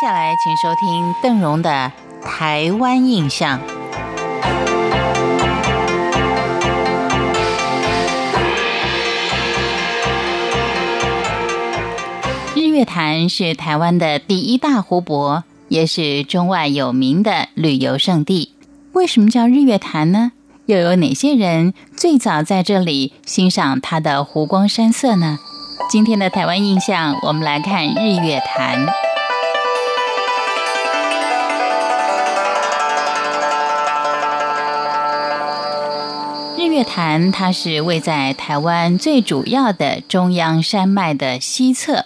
[0.00, 1.90] 下来，请收听邓荣的
[2.24, 3.58] 《台湾印象》。
[12.54, 18.52] 日月潭是台湾的第一大湖泊，也是中外有名的旅游胜地。
[18.92, 20.30] 为什么叫日月潭呢？
[20.66, 25.40] 又有哪些人最早在这里欣赏它的湖光山色呢？
[25.90, 28.86] 今天的台湾印象，我们来看日月潭。
[36.78, 42.04] 月潭，它是位在台湾最主要的中央山脉的西侧，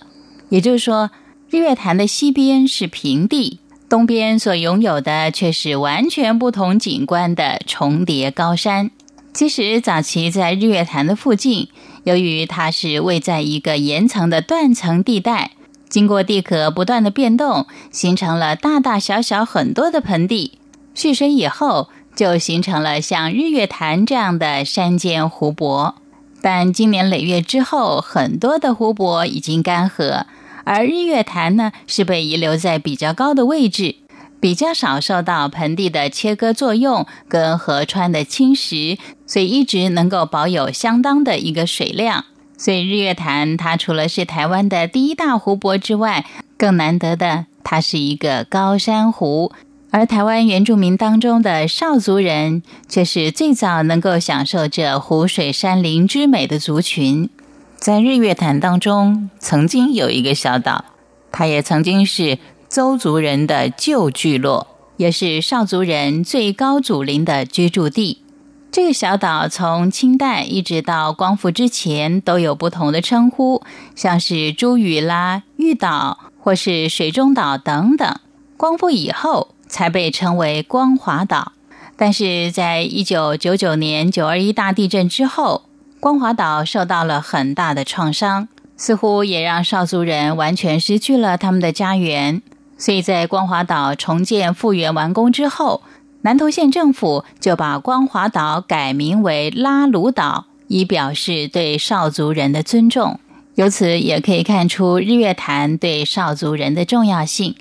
[0.49, 1.11] 也就是说，
[1.51, 8.91] 日月潭的西边是平地，东边所拥有的却是完全不同景观的重叠高山。
[9.35, 11.69] 其实，早期在日月潭的附近。
[12.05, 15.51] 由于它是位在一个岩层的断层地带，
[15.91, 20.53] 经过地壳不断的变动，形成了大大小小很多的盆地。
[20.95, 25.95] 蓄水以后，就形成了像日月潭这样的山间湖泊。
[26.41, 30.25] 但经年累月之后，很多的湖泊已经干涸，
[30.65, 33.97] 而日月潭呢，是被遗留在比较高的位置。
[34.41, 42.25] 比较少受到盆地的切割作用跟河川的侵蚀，所以一直能够保有相当的一个水量。
[42.59, 46.27] 所以日月潭它除了是台湾的第一大湖泊之外，
[46.57, 49.53] 更难得的它是一个高山湖。
[49.93, 57.31] 而台湾原住民当中的少族人，却是最早能够享受这湖水山林之美的族群。
[57.77, 60.87] 在日月潭当中，曾经有一个小岛，
[61.31, 62.39] 它也曾经是。
[62.75, 68.23] 邹族人的旧聚落，也是少族人最高祖陵的居住地。
[68.71, 73.63] 这个小岛从清代一直到光复之前，都有不同的称呼，
[73.95, 78.19] 像是朱屿啦、玉岛或是水中岛等等。
[78.57, 81.53] 光复以后才被称为光华岛。
[81.97, 85.63] 但是在一九九九年九二一大地震之后，
[85.99, 92.43] 光华岛受到了很大的创伤，似乎也让少族人完全失去了他们的家园。
[92.77, 95.83] 所以在光华岛重建复原完工之后，
[96.23, 103.19] 南投县政府就把光华岛改名为拉鲁岛，以表示对少族人的尊重。
[103.55, 107.55] 由此也可以看出日月潭对少族人的重要性。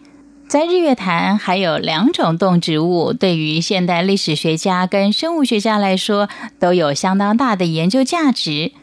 [0.52, 6.28] 在日月潭还有两种动植物，对于现代历史学家跟生物学家来说
[6.60, 8.74] 都有相当大的研究价值。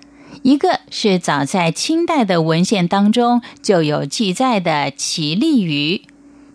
[0.41, 6.01] 一个是早在清代的文献当中就有记载的奇力鱼。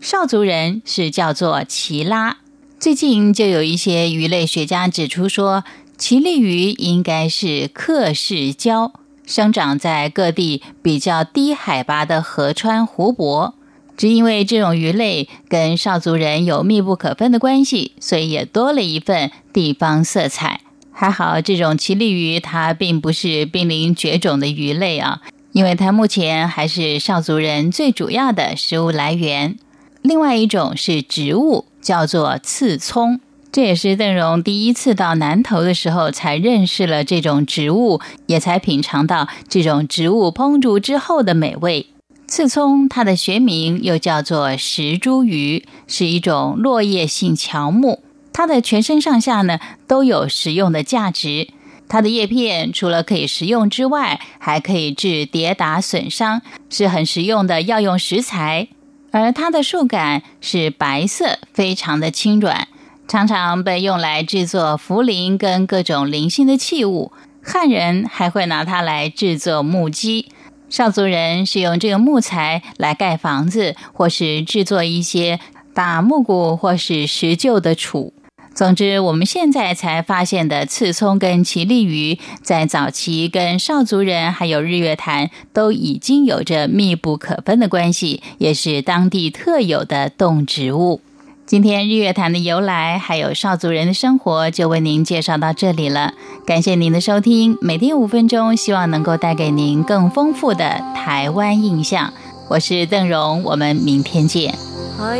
[0.01, 2.38] 少族人是叫做奇拉，
[2.80, 5.63] 最近就有一些鱼类学家指出说，
[5.95, 8.91] 奇力鱼应该是克氏礁，
[9.28, 13.53] 生长在各地比较低海拔的河川湖泊。
[13.95, 20.61] 只因为这种鱼类跟少族人有密不可分的关系，所以也多了一份地方色彩。
[20.91, 25.21] 还好，这种奇力鱼它并不是濒临绝种的鱼类啊，
[25.51, 29.57] 因为它目前还是少族人最主要的食物来源。
[30.01, 33.19] 另外一种是植物，叫做刺葱，
[33.51, 41.87] 这也是邓荣第一次到南投的时候才认识了这种植物，也才品尝到这种植物烹煮之后的美味。
[42.35, 47.99] 刺葱它的学名又叫做石茱萸，是一种落叶性乔木，
[48.33, 51.49] 它的全身上下呢都有食用的价值。
[51.88, 58.67] 它的叶片除了可以食用之外，还可以治跌打损伤，是很实用的药用食材。
[59.11, 62.67] 而它的树干是白色，非常的轻软，
[63.07, 67.11] 常常被用来制作茯苓跟各种灵性的器物。
[67.44, 70.25] 汉人还会拿它来制作木屐，
[70.73, 75.39] 少族人是用这个木材来盖房子，或是制作一些
[75.75, 78.11] 打木鼓或是石臼的杵。
[78.56, 91.01] 总之，我们现在才发现的刺葱跟奇力鱼，在早期跟少族人还有日月潭都已经有着密不可分的关系，也是当地特有的动植物。
[91.45, 96.13] 今天日月潭的由来还有少族人的生活，就为您介绍到这里了。
[96.45, 102.13] 感谢您的收听，每天五分钟，希望能够带给您更丰富的台湾印象。
[102.50, 104.56] 我是邓荣，我们明天见。
[105.01, 105.19] 哎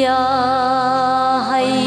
[0.00, 1.81] 呀，哎。